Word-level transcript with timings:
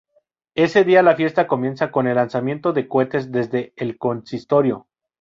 Ese 0.55 0.83
día 0.83 1.03
la 1.03 1.15
fiesta 1.15 1.45
comienza 1.45 1.91
con 1.91 2.07
el 2.07 2.15
lanzamiento 2.15 2.73
de 2.73 2.87
cohetes 2.87 3.31
desde 3.31 3.71
el 3.75 3.99
consistorio. 3.99 4.87